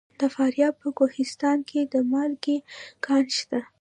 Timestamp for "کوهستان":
0.97-1.57